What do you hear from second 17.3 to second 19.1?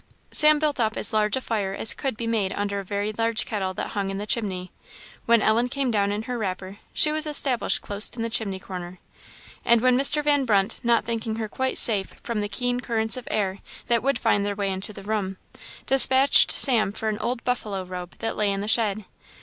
buffalo robe that lay in the shed.